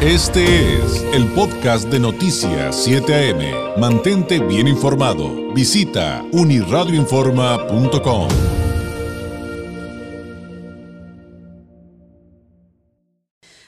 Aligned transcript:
Este 0.00 0.76
es 0.76 1.02
el 1.12 1.26
podcast 1.32 1.88
de 1.88 1.98
Noticias 1.98 2.84
7 2.84 3.32
AM. 3.32 3.80
Mantente 3.80 4.38
bien 4.38 4.68
informado. 4.68 5.52
Visita 5.52 6.24
uniradioinforma.com. 6.30 8.28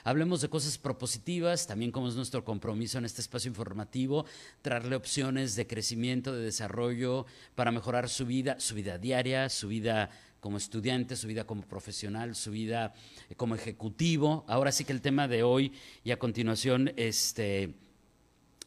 Hablemos 0.04 0.40
de 0.40 0.48
cosas 0.48 0.78
propositivas, 0.78 1.66
también 1.66 1.90
como 1.90 2.06
es 2.08 2.14
nuestro 2.14 2.44
compromiso 2.44 2.98
en 2.98 3.06
este 3.06 3.22
espacio 3.22 3.48
informativo, 3.48 4.24
traerle 4.62 4.94
opciones 4.94 5.56
de 5.56 5.66
crecimiento, 5.66 6.32
de 6.32 6.44
desarrollo 6.44 7.26
para 7.56 7.72
mejorar 7.72 8.08
su 8.08 8.24
vida, 8.24 8.60
su 8.60 8.76
vida 8.76 8.98
diaria, 8.98 9.48
su 9.48 9.66
vida 9.66 10.10
como 10.40 10.56
estudiante, 10.56 11.16
su 11.16 11.26
vida 11.28 11.44
como 11.44 11.62
profesional, 11.62 12.34
su 12.34 12.50
vida 12.50 12.94
eh, 13.28 13.34
como 13.34 13.54
ejecutivo. 13.54 14.44
Ahora 14.48 14.72
sí 14.72 14.84
que 14.84 14.92
el 14.92 15.00
tema 15.00 15.28
de 15.28 15.42
hoy 15.42 15.72
y 16.04 16.10
a 16.10 16.18
continuación, 16.18 16.92
este 16.96 17.74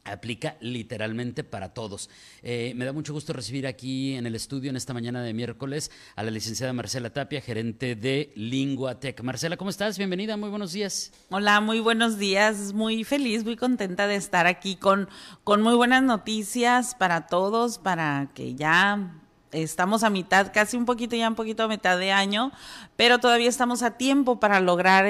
aplica 0.05 0.57
literalmente 0.59 1.43
para 1.43 1.73
todos. 1.73 2.09
Eh, 2.41 2.73
me 2.75 2.85
da 2.85 2.93
mucho 2.93 3.13
gusto 3.13 3.33
recibir 3.33 3.65
aquí 3.67 4.15
en 4.15 4.25
el 4.25 4.35
estudio 4.35 4.69
en 4.69 4.75
esta 4.75 4.93
mañana 4.93 5.23
de 5.23 5.33
miércoles 5.33 5.91
a 6.15 6.23
la 6.23 6.31
licenciada 6.31 6.73
Marcela 6.73 7.11
Tapia, 7.11 7.41
gerente 7.41 7.95
de 7.95 8.31
Linguatec. 8.35 9.21
Marcela, 9.21 9.57
¿cómo 9.57 9.69
estás? 9.69 9.97
Bienvenida, 9.97 10.35
muy 10.37 10.49
buenos 10.49 10.73
días. 10.73 11.11
Hola, 11.29 11.61
muy 11.61 11.79
buenos 11.79 12.17
días. 12.17 12.73
Muy 12.73 13.03
feliz, 13.03 13.43
muy 13.43 13.55
contenta 13.55 14.07
de 14.07 14.15
estar 14.15 14.45
aquí 14.45 14.75
con, 14.75 15.07
con 15.43 15.61
muy 15.61 15.75
buenas 15.75 16.03
noticias 16.03 16.95
para 16.95 17.27
todos, 17.27 17.77
para 17.77 18.31
que 18.33 18.55
ya 18.55 19.22
estamos 19.53 20.03
a 20.03 20.09
mitad, 20.09 20.51
casi 20.53 20.77
un 20.77 20.85
poquito 20.85 21.15
ya 21.15 21.29
un 21.29 21.35
poquito 21.35 21.63
a 21.63 21.67
mitad 21.67 21.97
de 21.97 22.11
año, 22.11 22.51
pero 22.95 23.19
todavía 23.19 23.49
estamos 23.49 23.83
a 23.83 23.91
tiempo 23.91 24.39
para 24.39 24.59
lograr 24.59 25.05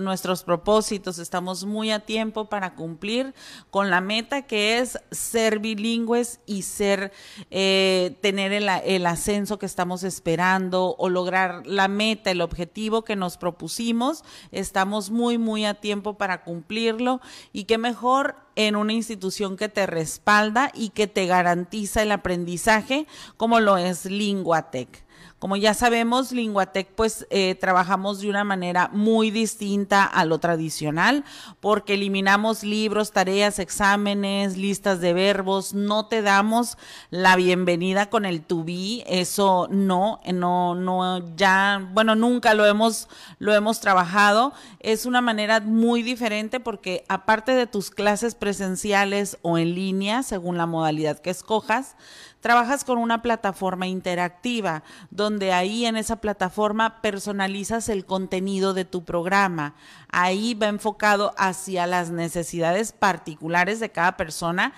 nuestros 0.00 0.42
propósitos, 0.42 1.18
estamos 1.18 1.64
muy 1.64 1.90
a 1.90 2.00
tiempo 2.00 2.46
para 2.46 2.74
cumplir 2.74 3.34
con 3.70 3.90
la 3.90 4.00
meta 4.00 4.42
que 4.42 4.78
es 4.78 4.98
ser 5.10 5.58
bilingües 5.58 6.40
y 6.46 6.62
ser, 6.62 7.12
eh, 7.50 8.16
tener 8.20 8.52
el, 8.52 8.68
el 8.68 9.06
ascenso 9.06 9.58
que 9.58 9.66
estamos 9.66 10.02
esperando 10.02 10.94
o 10.98 11.08
lograr 11.08 11.66
la 11.66 11.88
meta, 11.88 12.30
el 12.30 12.40
objetivo 12.40 13.02
que 13.02 13.16
nos 13.16 13.36
propusimos, 13.36 14.24
estamos 14.52 15.10
muy, 15.10 15.38
muy 15.38 15.64
a 15.64 15.74
tiempo 15.74 16.14
para 16.16 16.42
cumplirlo. 16.42 17.20
Y 17.52 17.64
qué 17.64 17.78
mejor 17.78 18.36
en 18.56 18.76
una 18.76 18.92
institución 18.92 19.56
que 19.56 19.68
te 19.68 19.86
respalda 19.86 20.70
y 20.74 20.90
que 20.90 21.06
te 21.06 21.26
garantiza 21.26 22.02
el 22.02 22.12
aprendizaje, 22.12 23.06
como 23.36 23.60
lo 23.60 23.76
es 23.76 24.04
Linguatec. 24.04 25.04
Como 25.38 25.56
ya 25.56 25.72
sabemos, 25.72 26.32
Linguatec 26.32 26.88
pues 26.94 27.26
eh, 27.30 27.54
trabajamos 27.54 28.20
de 28.20 28.28
una 28.28 28.44
manera 28.44 28.90
muy 28.92 29.30
distinta 29.30 30.04
a 30.04 30.24
lo 30.24 30.38
tradicional 30.38 31.24
porque 31.60 31.94
eliminamos 31.94 32.62
libros, 32.62 33.12
tareas, 33.12 33.58
exámenes, 33.58 34.56
listas 34.56 35.00
de 35.00 35.12
verbos, 35.14 35.72
no 35.72 36.06
te 36.06 36.22
damos 36.22 36.76
la 37.10 37.36
bienvenida 37.36 38.10
con 38.10 38.26
el 38.26 38.42
to 38.42 38.64
be, 38.64 39.02
eso 39.06 39.66
no, 39.70 40.20
no, 40.32 40.74
no, 40.74 41.36
ya, 41.36 41.88
bueno, 41.92 42.14
nunca 42.14 42.54
lo 42.54 42.66
hemos, 42.66 43.08
lo 43.38 43.54
hemos 43.54 43.80
trabajado. 43.80 44.52
Es 44.80 45.06
una 45.06 45.20
manera 45.20 45.60
muy 45.60 46.02
diferente 46.02 46.60
porque 46.60 47.04
aparte 47.08 47.52
de 47.52 47.66
tus 47.66 47.90
clases 47.90 48.34
presenciales 48.34 49.38
o 49.42 49.58
en 49.58 49.74
línea, 49.74 50.22
según 50.22 50.56
la 50.58 50.66
modalidad 50.66 51.18
que 51.18 51.30
escojas, 51.30 51.96
trabajas 52.40 52.84
con 52.84 52.98
una 52.98 53.22
plataforma 53.22 53.86
interactiva, 53.86 54.82
donde 55.10 55.52
ahí 55.52 55.86
en 55.86 55.96
esa 55.96 56.16
plataforma 56.16 57.02
personalizas 57.02 57.88
el 57.88 58.04
contenido 58.04 58.74
de 58.74 58.84
tu 58.84 59.04
programa. 59.04 59.74
Ahí 60.08 60.54
va 60.54 60.68
enfocado 60.68 61.34
hacia 61.36 61.86
las 61.86 62.10
necesidades 62.10 62.92
particulares 62.92 63.80
de 63.80 63.90
cada 63.90 64.16
persona 64.16 64.72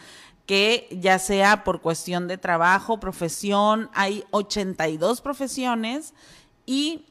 que 0.47 0.89
ya 0.91 1.19
sea 1.19 1.65
por 1.65 1.81
cuestión 1.81 2.29
de 2.29 2.39
trabajo, 2.39 2.99
profesión, 2.99 3.91
hay 3.95 4.25
82 4.33 5.21
profesiones 5.21 6.15
y 6.67 7.07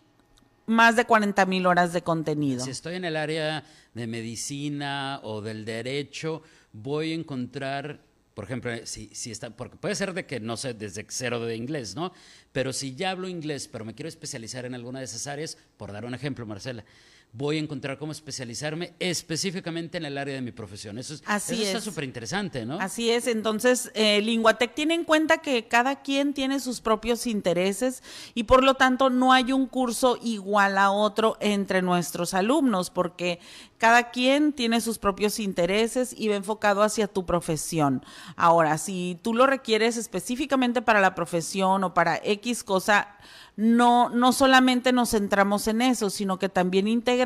más 0.66 0.96
de 0.96 1.06
40 1.06 1.46
mil 1.46 1.66
horas 1.66 1.94
de 1.94 2.02
contenido. 2.02 2.64
Si 2.64 2.72
estoy 2.72 2.96
en 2.96 3.06
el 3.06 3.16
área 3.16 3.64
de 3.94 4.08
medicina 4.08 5.20
o 5.24 5.42
del 5.42 5.66
derecho, 5.66 6.44
voy 6.74 7.12
a 7.12 7.16
encontrar 7.16 8.02
por 8.34 8.46
ejemplo, 8.46 8.72
si, 8.86 9.10
si 9.14 9.32
está, 9.32 9.50
porque 9.50 9.78
puede 9.78 9.96
ser 9.96 10.14
de 10.14 10.26
que 10.26 10.40
no 10.40 10.58
sé 10.58 10.74
desde 10.74 11.06
cero 11.10 11.40
de 11.46 11.56
inglés, 11.56 11.96
¿no? 11.96 12.14
Pero 12.52 12.72
si 12.74 12.96
ya 12.96 13.12
hablo 13.12 13.28
inglés, 13.28 13.68
pero 13.68 13.86
me 13.86 13.94
quiero 13.94 14.10
especializar 14.10 14.66
en 14.66 14.74
alguna 14.74 15.00
de 15.00 15.06
esas 15.06 15.28
áreas, 15.28 15.58
por 15.78 15.92
dar 15.92 16.06
un 16.06 16.14
ejemplo, 16.14 16.46
Marcela, 16.46 16.86
voy 17.34 17.58
a 17.58 17.60
encontrar 17.60 17.98
cómo 17.98 18.12
especializarme 18.12 18.94
específicamente 19.00 19.98
en 19.98 20.06
el 20.06 20.18
área 20.18 20.36
de 20.36 20.42
mi 20.42 20.52
profesión. 20.52 20.98
Eso, 20.98 21.14
es, 21.14 21.24
Así 21.26 21.64
está 21.64 21.80
súper 21.80 22.04
interesante, 22.04 22.66
¿no? 22.66 22.78
Así 22.80 23.10
es. 23.10 23.28
Entonces, 23.28 23.90
eh, 23.94 24.22
Linguatec 24.22 24.74
tiene 24.74 24.96
en 24.96 25.06
cuenta 25.06 25.38
que 25.38 25.68
cada 25.68 26.02
quien 26.02 26.34
tiene 26.34 26.60
sus 26.60 26.82
propios 26.82 27.28
intereses 27.28 28.04
y 28.34 28.44
por 28.44 28.64
lo 28.64 28.74
tanto 28.74 29.10
no 29.10 29.32
hay 29.32 29.54
un 29.54 29.68
curso 29.68 30.20
igual 30.22 30.78
a 30.78 30.92
otro 30.92 31.38
entre 31.40 31.82
nuestros 31.82 32.34
alumnos 32.34 32.90
porque 32.90 33.40
cada 33.78 34.12
quien 34.12 34.52
tiene 34.52 34.82
sus 34.82 35.00
propios 35.00 35.40
intereses 35.40 36.14
y 36.16 36.28
va 36.28 36.36
enfocado 36.36 36.84
hacia 36.84 37.08
tu 37.08 37.26
profesión. 37.26 38.04
Ahora, 38.36 38.78
si 38.78 39.18
tú 39.22 39.34
lo 39.34 39.48
requieres 39.48 39.96
específicamente 39.96 40.82
para 40.82 41.00
la 41.00 41.16
profesión 41.16 41.84
o 41.86 41.94
para 41.94 42.20
X 42.24 42.64
cosa, 42.64 43.16
no, 43.56 44.10
no 44.10 44.34
solamente 44.34 44.94
nos 44.94 45.12
centramos 45.12 45.68
en 45.68 45.82
eso, 45.82 46.10
sino 46.10 46.40
que 46.40 46.50
también 46.50 46.88
integramos 46.88 47.21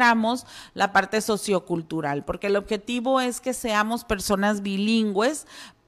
la 0.74 0.94
parte 0.94 1.22
sociocultural, 1.22 2.24
porque 2.26 2.48
el 2.48 2.56
objetivo 2.56 3.22
es 3.22 3.42
que 3.42 3.54
seamos 3.54 4.04
personas 4.04 4.62
bilingües 4.62 5.46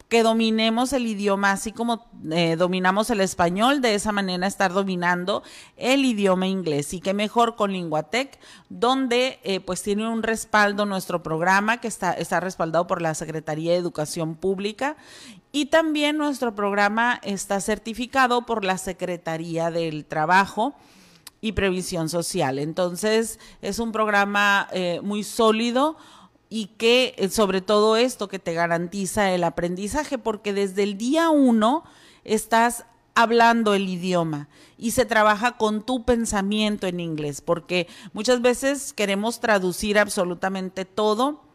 que 0.07 0.23
dominemos 0.23 0.93
el 0.93 1.05
idioma, 1.05 1.51
así 1.51 1.73
como 1.73 2.05
eh, 2.31 2.55
dominamos 2.55 3.09
el 3.09 3.19
español, 3.19 3.81
de 3.81 3.93
esa 3.93 4.13
manera 4.13 4.47
estar 4.47 4.71
dominando 4.71 5.43
el 5.75 6.05
idioma 6.05 6.47
inglés. 6.47 6.93
Y 6.93 7.01
qué 7.01 7.13
mejor 7.13 7.55
con 7.57 7.73
Linguatec, 7.73 8.39
donde 8.69 9.39
eh, 9.43 9.59
pues 9.59 9.83
tiene 9.83 10.07
un 10.07 10.23
respaldo 10.23 10.85
nuestro 10.85 11.23
programa, 11.23 11.81
que 11.81 11.89
está, 11.89 12.13
está 12.13 12.39
respaldado 12.39 12.87
por 12.87 13.01
la 13.01 13.15
Secretaría 13.15 13.73
de 13.73 13.77
Educación 13.77 14.35
Pública 14.35 14.95
y 15.51 15.65
también 15.65 16.17
nuestro 16.17 16.55
programa 16.55 17.19
está 17.23 17.59
certificado 17.61 18.45
por 18.45 18.63
la 18.63 18.77
Secretaría 18.77 19.71
del 19.71 20.05
Trabajo 20.05 20.75
y 21.47 21.51
Previsión 21.53 22.09
Social. 22.09 22.59
Entonces, 22.59 23.39
es 23.61 23.79
un 23.79 23.91
programa 23.91 24.67
eh, 24.71 24.99
muy 25.01 25.23
sólido 25.23 25.97
y 26.49 26.67
que 26.77 27.15
eh, 27.17 27.29
sobre 27.29 27.61
todo 27.61 27.95
esto 27.95 28.27
que 28.27 28.39
te 28.39 28.53
garantiza 28.53 29.31
el 29.31 29.43
aprendizaje, 29.43 30.17
porque 30.17 30.53
desde 30.53 30.83
el 30.83 30.97
día 30.97 31.29
uno 31.29 31.83
estás 32.23 32.85
hablando 33.15 33.73
el 33.73 33.89
idioma 33.89 34.47
y 34.77 34.91
se 34.91 35.05
trabaja 35.05 35.57
con 35.57 35.83
tu 35.83 36.03
pensamiento 36.05 36.85
en 36.85 36.99
inglés, 36.99 37.41
porque 37.41 37.87
muchas 38.13 38.41
veces 38.41 38.93
queremos 38.93 39.39
traducir 39.39 39.97
absolutamente 39.97 40.85
todo 40.85 41.46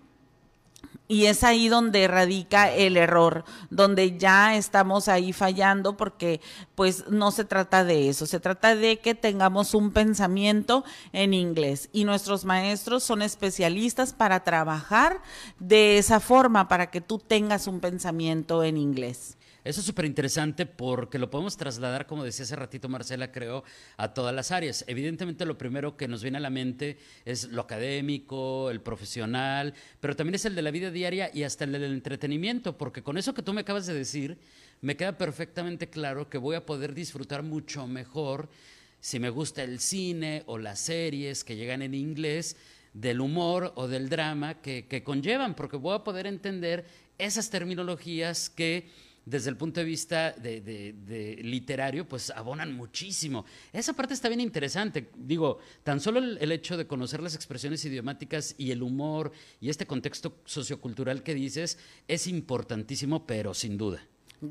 y 1.09 1.27
es 1.27 1.45
ahí 1.45 1.69
donde 1.69 2.09
radica 2.09 2.73
el 2.73 2.97
error, 2.97 3.45
donde 3.71 4.19
ya 4.19 4.57
estamos 4.57 5.09
ahí 5.09 5.33
fallando 5.33 5.97
porque 5.97 6.41
pues 6.75 7.09
no 7.09 7.31
se 7.31 7.45
trata 7.45 7.85
de 7.85 8.09
eso, 8.09 8.27
se 8.27 8.41
trata 8.41 8.75
de 8.75 8.99
que 9.01 9.15
tengamos 9.15 9.75
un 9.75 9.91
pensamiento 9.91 10.85
en 11.13 11.35
inglés 11.35 11.89
y 11.93 12.05
nuestros 12.05 12.45
maestros 12.45 13.03
son 13.03 13.23
especialistas 13.23 14.13
para 14.13 14.45
trabajar 14.45 15.21
de 15.59 15.99
esa 15.99 16.21
forma, 16.21 16.69
para 16.69 16.91
que 16.91 17.01
tú 17.01 17.19
tengas 17.19 17.67
un 17.67 17.81
pensamiento 17.81 18.65
en 18.65 18.77
inglés. 18.77 19.37
Eso 19.65 19.79
es 19.79 19.87
súper 19.87 20.07
interesante 20.07 20.67
porque 20.67 21.19
lo 21.19 21.31
podemos 21.31 21.57
trasladar, 21.57 22.07
como 22.07 22.25
decía 22.25 22.45
hace 22.45 22.57
ratito 22.57 22.89
Marcela, 22.89 23.31
creo, 23.31 23.63
a 23.97 24.13
todas 24.13 24.35
las 24.35 24.51
áreas. 24.51 24.85
Evidentemente 24.89 25.47
lo 25.47 25.57
primero 25.57 25.97
que 25.97 26.09
nos 26.09 26.23
viene 26.23 26.39
a 26.39 26.41
la 26.41 26.51
mente 26.51 26.99
es 27.25 27.45
lo 27.45 27.63
académico, 27.63 28.71
el 28.71 28.81
profesional, 28.81 29.73
pero 30.01 30.17
también 30.17 30.35
es 30.35 30.45
el 30.47 30.57
de 30.57 30.63
la 30.63 30.73
vida 30.73 30.91
diaria 30.91 31.31
y 31.33 31.45
hasta 31.45 31.63
el 31.63 31.73
del 31.73 31.85
entretenimiento, 31.85 32.77
porque 32.77 33.05
con 33.05 33.19
eso 33.19 33.35
que 33.35 33.43
tú 33.43 33.53
me 33.53 33.61
acabas 33.61 33.87
de 33.87 33.95
decir, 33.95 34.37
me 34.81 34.97
queda 34.97 35.17
perfectamente 35.17 35.89
claro 35.89 36.29
que 36.29 36.39
voy 36.39 36.57
a 36.57 36.67
poder 36.67 36.93
disfrutar 36.93 37.45
mucho 37.45 37.87
mejor 37.87 38.49
si 38.99 39.21
me 39.21 39.31
gusta 39.31 39.63
el 39.63 39.79
cine 39.79 40.43
o 40.47 40.59
las 40.59 40.81
series 40.81 41.45
que 41.45 41.55
llegan 41.55 41.83
en 41.83 41.95
inglés, 41.95 42.57
del 42.95 43.21
humor 43.21 43.73
o 43.77 43.89
del 43.89 44.09
drama 44.09 44.61
que, 44.61 44.87
que 44.87 45.03
conllevan, 45.03 45.55
porque 45.55 45.77
voy 45.77 45.95
a 45.95 46.05
poder 46.05 46.27
entender 46.27 46.85
esas 47.19 47.49
terminologías 47.49 48.51
que 48.51 48.91
desde 49.25 49.51
el 49.51 49.57
punto 49.57 49.81
de 49.81 49.87
vista 49.87 50.33
de, 50.33 51.39
literario, 51.43 52.09
pues 52.09 52.31
abonan 52.31 52.75
muchísimo. 52.75 53.45
Esa 53.73 53.93
parte 53.93 54.15
está 54.15 54.29
bien 54.29 54.41
interesante. 54.41 55.11
Digo, 55.17 55.59
tan 55.85 56.01
solo 56.01 56.19
el, 56.19 56.53
hecho 56.53 56.77
de 56.77 56.87
conocer 56.87 57.23
las 57.23 57.35
expresiones 57.35 57.85
idiomáticas 57.85 58.55
y 58.59 58.73
el 58.73 58.83
humor 58.83 59.33
y 59.61 59.71
este 59.71 59.87
contexto 59.87 60.39
sociocultural 60.45 61.23
que 61.23 61.35
dices 61.35 61.79
es 62.09 62.27
importantísimo, 62.27 63.27
pero 63.27 63.55
sin 63.55 63.79
duda. 63.79 64.03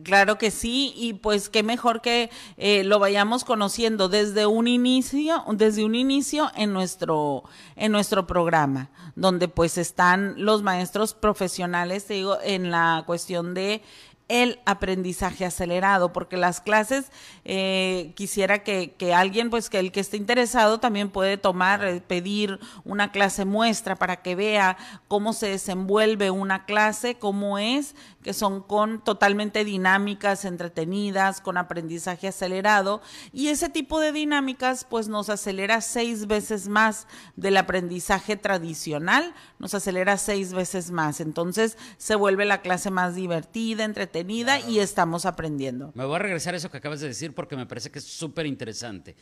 Claro 0.03 0.37
que 0.37 0.51
sí, 0.51 0.93
y 0.95 1.15
pues 1.15 1.49
qué 1.49 1.63
mejor 1.63 2.01
que 2.01 2.29
eh, 2.55 2.85
lo 2.85 2.97
vayamos 2.97 3.43
conociendo 3.43 4.07
desde 4.07 4.45
un 4.45 4.69
inicio, 4.69 5.43
desde 5.51 5.83
un 5.83 5.95
inicio 5.95 6.49
en 6.55 6.71
nuestro, 6.71 7.43
en 7.75 7.91
nuestro 7.91 8.25
programa, 8.25 8.89
donde 9.17 9.49
pues 9.49 9.77
están 9.77 10.35
los 10.37 10.63
maestros 10.63 11.13
profesionales, 11.13 12.07
digo, 12.07 12.37
en 12.41 12.71
la 12.71 13.03
cuestión 13.05 13.53
de 13.53 13.81
el 14.31 14.61
aprendizaje 14.65 15.43
acelerado, 15.43 16.13
porque 16.13 16.37
las 16.37 16.61
clases 16.61 17.11
eh, 17.43 18.13
quisiera 18.15 18.63
que, 18.63 18.93
que, 18.93 19.13
alguien, 19.13 19.49
pues 19.49 19.69
que 19.69 19.77
el 19.77 19.91
que 19.91 19.99
esté 19.99 20.15
interesado 20.15 20.79
también 20.79 21.09
puede 21.09 21.35
tomar, 21.35 21.83
eh, 21.83 21.99
pedir 21.99 22.57
una 22.85 23.11
clase 23.11 23.43
muestra 23.43 23.97
para 23.97 24.21
que 24.21 24.35
vea 24.35 24.77
cómo 25.09 25.33
se 25.33 25.47
desenvuelve 25.47 26.31
una 26.31 26.63
clase, 26.63 27.15
cómo 27.15 27.59
es, 27.59 27.93
que 28.23 28.33
son 28.33 28.61
con 28.61 29.03
totalmente 29.03 29.65
dinámicas, 29.65 30.45
entretenidas, 30.45 31.41
con 31.41 31.57
aprendizaje 31.57 32.29
acelerado, 32.29 33.01
y 33.33 33.49
ese 33.49 33.67
tipo 33.67 33.99
de 33.99 34.13
dinámicas 34.13 34.85
pues 34.89 35.09
nos 35.09 35.29
acelera 35.29 35.81
seis 35.81 36.27
veces 36.27 36.69
más 36.69 37.05
del 37.35 37.57
aprendizaje 37.57 38.37
tradicional, 38.37 39.33
nos 39.59 39.73
acelera 39.73 40.15
seis 40.15 40.53
veces 40.53 40.89
más, 40.89 41.19
entonces 41.19 41.77
se 41.97 42.15
vuelve 42.15 42.45
la 42.45 42.61
clase 42.61 42.91
más 42.91 43.15
divertida, 43.15 43.83
entretenida, 43.83 44.20
y 44.67 44.79
estamos 44.79 45.25
aprendiendo. 45.25 45.91
Me 45.95 46.05
voy 46.05 46.15
a 46.15 46.19
regresar 46.19 46.53
a 46.53 46.57
eso 46.57 46.69
que 46.69 46.77
acabas 46.77 46.99
de 46.99 47.07
decir 47.07 47.33
porque 47.33 47.55
me 47.55 47.65
parece 47.65 47.91
que 47.91 47.99
es 47.99 48.05
súper 48.05 48.45
interesante. 48.45 49.15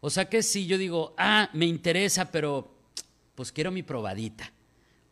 O 0.00 0.10
sea 0.10 0.28
que 0.28 0.42
si 0.42 0.66
yo 0.66 0.78
digo, 0.78 1.14
ah, 1.18 1.50
me 1.52 1.66
interesa, 1.66 2.30
pero 2.30 2.74
pues 3.34 3.52
quiero 3.52 3.70
mi 3.70 3.82
probadita. 3.82 4.52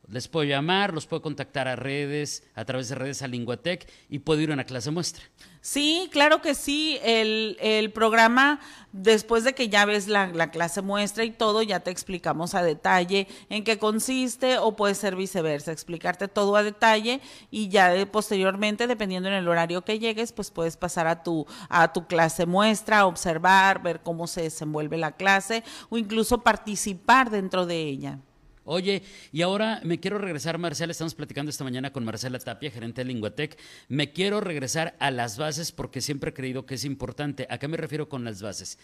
Les 0.09 0.29
puedo 0.29 0.45
llamar, 0.45 0.95
los 0.95 1.07
puedo 1.07 1.21
contactar 1.21 1.67
a 1.67 1.75
redes, 1.75 2.45
a 2.55 2.65
través 2.65 2.89
de 2.89 2.95
redes 2.95 3.23
a 3.23 3.27
Linguatec 3.27 3.91
y 4.09 4.21
puedo 4.21 4.41
ir 4.41 4.51
a 4.51 4.55
una 4.55 4.65
clase 4.65 4.93
muestra. 4.93 5.25
Sí, 5.61 6.09
claro 6.13 6.41
que 6.41 6.55
sí. 6.55 6.97
El, 7.03 7.57
el 7.61 7.91
programa, 7.91 8.61
después 8.93 9.43
de 9.43 9.53
que 9.53 9.69
ya 9.69 9.85
ves 9.85 10.07
la, 10.07 10.29
la, 10.29 10.53
clase 10.53 10.81
muestra 10.81 11.25
y 11.25 11.33
todo, 11.33 11.61
ya 11.61 11.81
te 11.81 11.91
explicamos 11.91 12.55
a 12.55 12.63
detalle 12.63 13.27
en 13.49 13.65
qué 13.65 13.79
consiste 13.79 14.59
o 14.59 14.77
puede 14.77 14.95
ser 14.95 15.17
viceversa, 15.17 15.73
explicarte 15.73 16.29
todo 16.29 16.55
a 16.55 16.63
detalle 16.63 17.21
y 17.51 17.69
ya 17.69 17.93
posteriormente, 18.13 18.87
dependiendo 18.87 19.29
en 19.29 19.35
el 19.35 19.49
horario 19.49 19.83
que 19.83 19.99
llegues, 19.99 20.31
pues 20.31 20.53
puedes 20.53 20.77
pasar 20.77 21.09
a 21.09 21.25
tu, 21.25 21.47
a 21.69 21.93
tu 21.93 22.07
clase 22.07 22.47
muestra, 22.47 23.05
observar, 23.05 23.83
ver 23.83 24.03
cómo 24.05 24.29
se 24.29 24.43
desenvuelve 24.43 24.99
la 24.99 25.17
clase 25.17 25.65
o 25.89 25.99
incluso 25.99 26.45
participar 26.45 27.31
dentro 27.31 27.67
de 27.67 27.81
ella. 27.81 28.21
Oye, 28.69 29.05
y 29.31 29.43
ahora 29.43 29.81
me 29.85 30.01
quiero 30.01 30.19
regresar, 30.19 30.59
Marcela, 30.59 30.91
estamos 30.91 31.15
platicando 31.15 31.51
esta 31.51 31.63
mañana 31.63 31.93
con 31.93 32.05
Marcela 32.05 32.37
Tapia, 32.41 32.69
gerente 32.69 33.03
de 33.03 33.05
Linguatec. 33.05 33.57
Me 33.89 34.13
quiero 34.13 34.41
regresar 34.41 34.97
a 34.99 35.13
las 35.13 35.39
bases 35.39 35.71
porque 35.71 36.01
siempre 36.01 36.31
he 36.31 36.35
creído 36.35 36.67
que 36.67 36.75
es 36.75 36.85
importante. 36.85 37.47
¿A 37.49 37.59
qué 37.59 37.69
me 37.69 37.77
refiero 37.77 38.09
con 38.09 38.25
las 38.25 38.43
bases? 38.43 38.81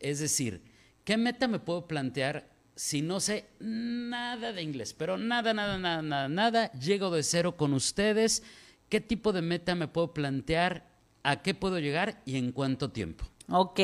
Es 0.00 0.20
decir, 0.20 0.60
¿qué 1.04 1.16
meta 1.16 1.48
me 1.48 1.60
puedo 1.60 1.88
plantear 1.88 2.50
si 2.76 3.00
no 3.00 3.20
sé 3.20 3.46
nada 3.58 4.52
de 4.52 4.62
inglés? 4.62 4.92
Pero 4.92 5.16
nada, 5.16 5.54
nada, 5.54 5.78
nada, 5.78 6.02
nada, 6.02 6.28
nada. 6.28 6.72
Llego 6.72 7.10
de 7.10 7.22
cero 7.22 7.56
con 7.56 7.72
ustedes. 7.72 8.42
¿Qué 8.90 9.00
tipo 9.00 9.32
de 9.32 9.40
meta 9.40 9.74
me 9.74 9.88
puedo 9.88 10.12
plantear? 10.12 10.92
¿A 11.22 11.40
qué 11.40 11.54
puedo 11.54 11.78
llegar 11.78 12.20
y 12.26 12.36
en 12.36 12.52
cuánto 12.52 12.90
tiempo? 12.90 13.31
Ok, 13.50 13.80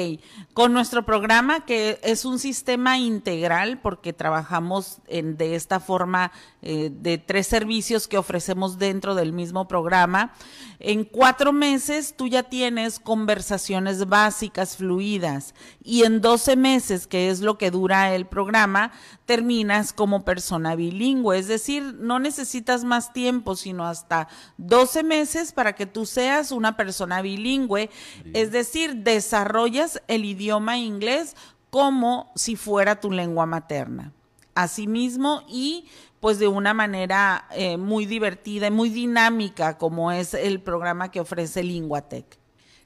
con 0.55 0.73
nuestro 0.73 1.05
programa 1.05 1.67
que 1.67 1.99
es 2.03 2.25
un 2.25 2.39
sistema 2.39 2.97
integral 2.99 3.81
porque 3.81 4.13
trabajamos 4.13 4.99
en, 5.09 5.37
de 5.37 5.57
esta 5.57 5.81
forma 5.81 6.31
eh, 6.63 6.91
de 6.93 7.19
tres 7.19 7.49
servicios 7.49 8.07
que 8.07 8.19
ofrecemos 8.19 8.79
dentro 8.79 9.17
del 9.17 9.33
mismo 9.33 9.67
programa, 9.67 10.33
en 10.79 11.05
cuatro 11.05 11.53
meses 11.53 12.15
tú 12.17 12.29
ya 12.29 12.45
tienes 12.45 13.01
conversaciones 13.01 14.07
básicas 14.07 14.77
fluidas 14.77 15.55
y 15.83 16.05
en 16.05 16.21
doce 16.21 16.55
meses, 16.55 17.09
que 17.09 17.29
es 17.29 17.41
lo 17.41 17.59
que 17.59 17.73
dura 17.73 18.15
el 18.15 18.27
programa, 18.27 18.93
terminas 19.27 19.93
como 19.93 20.25
persona 20.25 20.77
bilingüe. 20.77 21.37
Es 21.37 21.49
decir, 21.49 21.97
no 21.99 22.21
necesitas 22.21 22.85
más 22.85 23.13
tiempo, 23.13 23.57
sino 23.57 23.87
hasta 23.87 24.29
doce 24.57 25.03
meses 25.03 25.53
para 25.53 25.75
que 25.75 25.87
tú 25.87 26.07
seas 26.07 26.53
una 26.53 26.77
persona 26.77 27.23
bilingüe. 27.23 27.91
Es 28.33 28.53
decir, 28.53 28.97
desarrollar 28.97 29.48
desarrollas 29.49 30.03
el 30.09 30.25
idioma 30.25 30.77
inglés 30.79 31.35
como 31.71 32.31
si 32.35 32.57
fuera 32.57 33.01
tu 33.01 33.11
lengua 33.11 33.47
materna. 33.47 34.13
Asimismo, 34.55 35.45
y 35.49 35.87
pues 36.21 36.39
de 36.39 36.49
una 36.49 36.75
manera 36.75 37.47
eh, 37.55 37.77
muy 37.77 38.05
divertida 38.07 38.67
y 38.67 38.71
muy 38.71 38.91
dinámica, 38.91 39.79
como 39.79 40.13
es 40.13 40.35
el 40.35 40.61
programa 40.61 41.11
que 41.11 41.21
ofrece 41.21 41.63
Linguatec. 41.63 42.27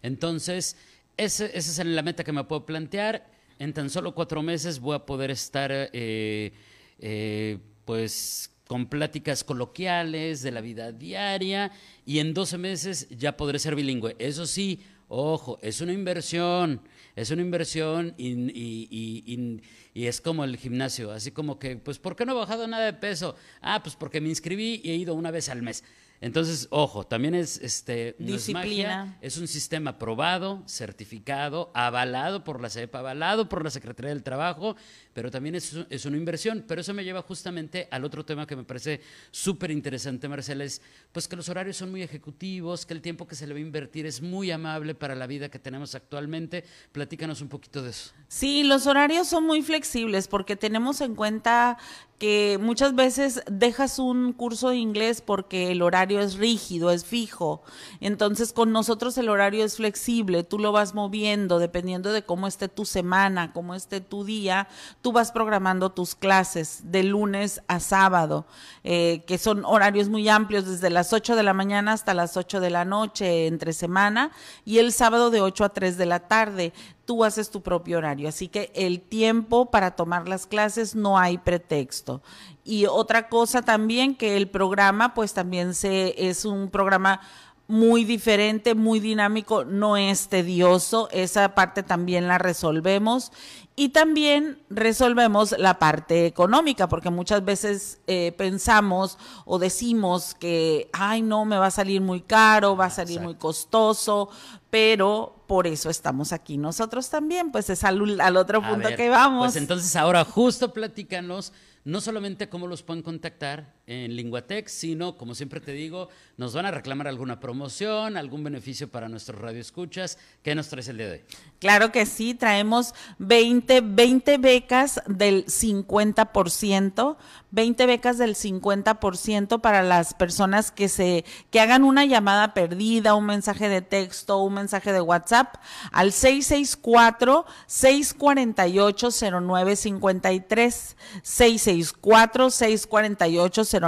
Entonces, 0.03 0.77
esa 1.17 1.47
es 1.47 1.79
la 1.85 2.03
meta 2.03 2.25
que 2.25 2.33
me 2.33 2.45
puedo 2.45 2.67
plantear. 2.67 3.27
En 3.59 3.73
tan 3.73 3.91
solo 3.91 4.15
cuatro 4.15 4.43
meses 4.43 4.81
voy 4.81 4.97
a 4.97 5.07
poder 5.07 5.31
estar, 5.31 5.71
eh, 5.73 6.53
eh, 6.99 7.59
pues, 7.85 8.51
con 8.67 8.87
pláticas 8.87 9.45
coloquiales 9.45 10.43
de 10.43 10.51
la 10.51 10.61
vida 10.61 10.93
diaria 10.93 11.73
y 12.07 12.19
en 12.21 12.35
12 12.35 12.59
meses 12.59 13.09
ya 13.11 13.37
podré 13.37 13.59
ser 13.59 13.75
bilingüe. 13.75 14.17
Eso 14.19 14.47
sí, 14.47 14.81
Ojo, 15.15 15.59
es 15.61 15.83
una 15.83 15.93
inversión, 15.93 16.81
es 17.15 17.31
una 17.31 17.43
inversión 17.43 18.15
y, 18.17 19.61
es 19.95 20.23
como 20.23 20.43
el 20.43 20.57
gimnasio, 20.57 21.13
así 21.13 21.33
como 21.33 21.59
que, 21.59 21.77
pues, 21.77 21.99
¿por 21.99 22.17
qué 22.17 22.25
no 22.25 22.33
he 22.33 22.37
bajado 22.37 22.67
nada 22.67 22.87
de 22.87 22.95
peso? 22.95 23.37
Ah, 23.61 23.83
pues 23.83 23.95
porque 23.95 24.23
me 24.23 24.31
inscribí 24.31 24.81
y 24.83 24.91
he 24.91 24.97
ido 24.97 25.15
una 25.15 25.31
vez 25.31 25.51
al 25.51 25.61
mes. 25.61 25.85
Entonces, 26.23 26.69
ojo, 26.71 27.05
también 27.05 27.35
es 27.35 27.59
este 27.59 28.15
disciplina. 28.17 29.19
Es, 29.21 29.39
un 29.39 29.49
sistema 29.49 29.99
probado, 29.99 30.63
certificado, 30.67 31.73
avalado 31.75 32.45
por 32.45 32.61
la 32.61 32.71
CEPA, 32.71 33.01
avalado 33.01 33.49
por 33.49 33.65
la 33.65 33.71
Secretaría 33.71 34.11
del 34.11 34.23
Trabajo, 34.23 34.77
pero 35.15 35.33
también 35.33 35.57
es, 35.57 35.77
es 35.91 36.07
una 36.07 36.17
inversión. 36.17 36.65
Pero 36.69 36.81
eso 36.81 36.95
me 36.95 37.03
lleva 37.03 37.23
justamente 37.23 37.89
al 37.91 38.05
otro 38.05 38.25
tema 38.25 38.47
que 38.47 38.55
me 38.55 38.63
parece 38.63 39.01
súper 39.33 39.73
interesante, 39.73 40.29
Marcela, 40.29 40.63
es 40.63 40.81
pues 41.11 41.27
que 41.27 41.35
los 41.35 41.49
horarios 41.49 41.77
son 41.77 41.91
muy 41.91 42.03
ejecutivos, 42.03 42.87
que 42.87 42.95
el 42.95 43.03
tiempo 43.03 43.27
que 43.27 43.35
se 43.35 43.45
le 43.49 43.55
va 43.55 43.59
a 43.59 43.63
invertir 43.63 44.07
es 44.07 44.23
muy 44.23 44.53
amable 44.53 44.95
para 44.95 45.17
la 45.17 45.27
vida 45.27 45.49
que 45.49 45.59
tenemos 45.59 45.97
actualmente. 45.97 46.65
Platícanos 46.93 47.41
un 47.41 47.49
poquito 47.49 47.83
de 47.83 47.91
eso. 47.91 48.13
Sí, 48.29 48.63
los 48.63 48.87
horarios 48.87 49.27
son 49.27 49.45
muy 49.45 49.61
flexibles 49.61 50.29
porque 50.29 50.55
tenemos 50.55 51.01
en 51.01 51.17
cuenta 51.17 51.79
que 52.23 52.57
muchas 52.63 52.95
veces 52.95 53.43
dejas 53.51 53.99
un 53.99 54.33
curso 54.33 54.69
de 54.69 54.77
inglés 54.77 55.21
porque 55.21 55.73
el 55.73 55.83
horario 55.83 56.21
es 56.21 56.37
rígido, 56.37 56.93
es 56.93 57.05
fijo. 57.05 57.65
Entonces 57.99 58.53
con 58.53 58.71
nosotros 58.71 59.19
el 59.19 59.29
horario 59.29 59.65
es 59.65 59.75
flexible, 59.75 60.45
tú 60.45 60.61
lo 60.61 60.71
vas 60.71 60.95
moviendo 60.95 61.59
dependiendo 61.59 62.13
de 62.13 62.23
cómo 62.23 62.47
esté 62.47 62.69
tu 62.69 62.85
semana, 62.85 63.53
cómo 63.53 63.75
esté 63.75 64.01
tu 64.01 64.23
día, 64.23 64.69
tú 65.01 65.11
vas 65.11 65.33
programando 65.33 65.91
tus 65.91 66.15
clases 66.15 66.93
de 66.93 67.03
lunes 67.03 67.61
a 67.67 67.81
sábado, 67.81 68.47
eh, 68.85 69.25
que 69.27 69.37
son 69.37 69.65
horarios 69.65 70.09
muy 70.09 70.29
amplios 70.29 70.65
desde 70.65 70.91
las 70.91 71.13
8 71.13 71.35
de 71.35 71.43
la 71.43 71.55
mañana 71.55 71.91
hasta 71.91 72.15
las 72.15 72.37
8 72.37 72.61
de 72.61 72.71
la 72.71 72.85
noche 72.85 73.49
entre 73.49 73.73
semana 73.73 74.31
y 74.65 74.79
el 74.79 74.93
sábado 74.93 75.31
de 75.31 75.41
8 75.41 75.65
a 75.65 75.69
3 75.71 75.99
de 75.99 76.07
la 76.07 76.21
tarde 76.21 76.73
tú 77.13 77.25
haces 77.25 77.51
tu 77.51 77.61
propio 77.61 77.99
horario. 77.99 78.27
Así 78.27 78.49
que 78.49 78.73
el 78.75 79.03
tiempo 79.03 79.67
para 79.67 79.91
tomar 79.91 80.29
las 80.29 80.47
clases 80.47 80.95
no 80.95 81.19
hay 81.19 81.37
pretexto. 81.37 82.23
Y 82.65 82.87
otra 82.87 83.29
cosa 83.29 83.61
también 83.61 84.15
que 84.15 84.39
el 84.39 84.49
programa, 84.49 85.13
pues 85.13 85.35
también 85.35 85.75
se, 85.75 86.15
es 86.17 86.47
un 86.47 86.71
programa 86.71 87.21
muy 87.69 88.05
diferente, 88.05 88.75
muy 88.75 88.99
dinámico, 88.99 89.65
no 89.65 89.99
es 89.99 90.29
tedioso, 90.29 91.11
esa 91.13 91.55
parte 91.55 91.83
también 91.83 92.29
la 92.29 92.39
resolvemos 92.39 93.31
y 93.77 93.91
también 93.91 94.59
resolvemos 94.71 95.55
la 95.59 95.79
parte 95.79 96.27
económica, 96.27 96.89
porque 96.89 97.11
muchas 97.11 97.45
veces 97.45 98.01
eh, 98.07 98.33
pensamos 98.39 99.19
o 99.45 99.59
decimos 99.59 100.35
que, 100.35 100.89
ay, 100.93 101.21
no, 101.21 101.45
me 101.45 101.59
va 101.59 101.67
a 101.67 101.71
salir 101.71 102.01
muy 102.01 102.23
caro, 102.23 102.77
va 102.77 102.87
a 102.87 102.91
salir 102.91 103.21
muy 103.21 103.35
costoso, 103.35 104.29
pero 104.71 105.42
por 105.53 105.67
eso 105.67 105.91
estamos 105.91 106.33
aquí 106.33 106.57
nosotros 106.57 107.11
también, 107.11 107.53
pues 107.53 107.69
es 107.69 107.85
al, 107.85 108.01
otro 108.39 108.63
punto 108.63 108.89
que 108.97 109.11
vamos. 109.11 109.49
Pues 109.49 109.57
entonces 109.57 109.95
ahora 109.97 110.25
justo 110.25 110.73
platícanos 110.73 111.53
no 111.85 112.01
solamente 112.01 112.49
cómo 112.49 112.67
los 112.67 112.83
pueden 112.83 113.03
contactar 113.03 113.75
en 113.93 114.17
Linguatec, 114.17 114.69
sino, 114.69 115.17
como 115.17 115.35
siempre 115.35 115.61
te 115.61 115.73
digo, 115.73 116.09
nos 116.37 116.55
van 116.55 116.67
a 116.67 116.71
reclamar 116.71 117.09
alguna 117.09 117.39
promoción, 117.41 118.17
algún 118.17 118.43
beneficio 118.43 118.89
para 118.91 119.09
nuestros 119.09 119.41
radioescuchas. 119.41 120.19
¿Qué 120.43 120.55
nos 120.55 120.69
traes 120.69 120.89
el 120.89 120.97
día 120.97 121.07
de 121.07 121.13
hoy? 121.13 121.21
Claro 121.59 121.93
que 121.93 122.07
sí, 122.07 122.35
traemos 122.35 122.95
20, 123.19 123.83
20 123.83 124.39
becas 124.39 125.01
del 125.07 125.45
50%, 125.47 127.17
20 127.51 127.87
becas 127.87 128.19
del 128.19 128.35
50% 128.35 129.61
para 129.61 129.83
las 129.83 130.15
personas 130.15 130.71
que 130.71 130.89
se 130.89 131.25
que 131.51 131.61
hagan 131.61 131.85
una 131.85 132.05
llamada 132.05 132.55
perdida, 132.55 133.15
un 133.15 133.27
mensaje 133.27 133.69
de 133.69 133.83
texto, 133.83 134.39
un 134.39 134.55
mensaje 134.55 134.93
de 134.93 135.01
WhatsApp 135.01 135.57
al 135.93 136.13
664 136.13 137.45
648 137.67 139.11
0953 139.11 140.97
664 141.23 142.51
648 142.51 143.65
0953 143.65 143.82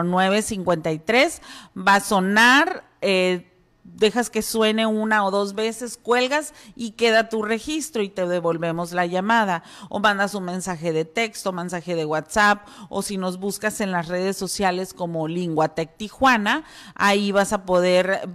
va 1.77 1.97
a 1.97 2.01
sonar 2.01 2.85
eh, 3.01 3.51
dejas 3.85 4.31
que 4.31 4.43
suene 4.43 4.87
una 4.87 5.25
o 5.25 5.31
dos 5.31 5.55
veces, 5.55 5.97
cuelgas 5.97 6.53
y 6.75 6.93
queda 6.93 7.29
tu 7.29 7.43
registro 7.43 8.03
y 8.03 8.09
te 8.09 8.27
devolvemos 8.27 8.93
la 8.93 9.07
llamada. 9.07 9.63
O 9.89 10.01
mandas 10.01 10.35
un 10.35 10.45
mensaje 10.45 10.93
de 10.93 11.05
texto, 11.05 11.53
mensaje 11.53 11.95
de 11.95 12.05
WhatsApp, 12.05 12.67
o 12.89 13.03
si 13.03 13.17
nos 13.17 13.39
buscas 13.39 13.81
en 13.81 13.93
las 13.93 14.09
redes 14.09 14.37
sociales 14.37 14.95
como 14.95 15.29
Linguatec 15.29 15.97
Tijuana, 15.97 16.65
ahí 16.95 17.31
vas 17.31 17.53
a 17.53 17.65
poder 17.65 18.29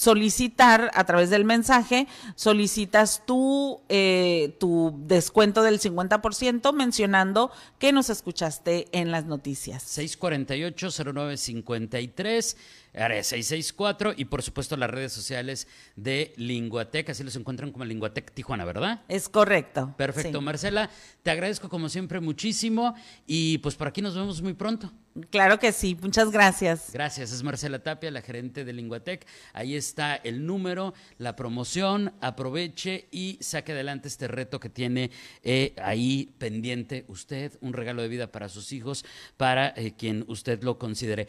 solicitar 0.00 0.90
a 0.94 1.04
través 1.04 1.28
del 1.28 1.44
mensaje, 1.44 2.06
solicitas 2.34 3.22
tu, 3.26 3.82
eh, 3.90 4.56
tu 4.58 4.98
descuento 5.06 5.62
del 5.62 5.78
50% 5.78 6.72
mencionando 6.72 7.50
que 7.78 7.92
nos 7.92 8.08
escuchaste 8.08 8.88
en 8.92 9.10
las 9.10 9.26
noticias. 9.26 9.84
648-0953 9.98 12.56
área 12.94 13.22
664 13.22 14.14
y 14.16 14.24
por 14.26 14.42
supuesto 14.42 14.76
las 14.76 14.90
redes 14.90 15.12
sociales 15.12 15.68
de 15.96 16.32
Linguatec, 16.36 17.10
así 17.10 17.24
los 17.24 17.36
encuentran 17.36 17.72
como 17.72 17.84
Linguatec 17.84 18.32
Tijuana, 18.32 18.64
¿verdad? 18.64 19.02
Es 19.08 19.28
correcto. 19.28 19.94
Perfecto, 19.96 20.40
Marcela, 20.40 20.90
te 21.22 21.30
agradezco 21.30 21.68
como 21.68 21.88
siempre 21.88 22.20
muchísimo 22.20 22.94
y 23.26 23.58
pues 23.58 23.74
por 23.74 23.88
aquí 23.88 24.02
nos 24.02 24.14
vemos 24.14 24.42
muy 24.42 24.54
pronto. 24.54 24.92
Claro 25.30 25.58
que 25.58 25.72
sí, 25.72 25.96
muchas 26.00 26.30
gracias. 26.30 26.90
Gracias, 26.92 27.32
es 27.32 27.42
Marcela 27.42 27.82
Tapia, 27.82 28.10
la 28.12 28.22
gerente 28.22 28.64
de 28.64 28.72
Linguatec. 28.72 29.26
Ahí 29.52 29.74
está 29.74 30.14
el 30.14 30.46
número, 30.46 30.94
la 31.18 31.34
promoción, 31.34 32.14
aproveche 32.20 33.08
y 33.10 33.36
saque 33.40 33.72
adelante 33.72 34.08
este 34.08 34.28
reto 34.28 34.60
que 34.60 34.68
tiene 34.68 35.10
eh, 35.42 35.74
ahí 35.82 36.34
pendiente 36.38 37.04
usted, 37.08 37.58
un 37.60 37.72
regalo 37.72 38.02
de 38.02 38.08
vida 38.08 38.30
para 38.30 38.48
sus 38.48 38.72
hijos, 38.72 39.04
para 39.36 39.74
eh, 39.76 39.94
quien 39.96 40.24
usted 40.28 40.62
lo 40.62 40.78
considere. 40.78 41.28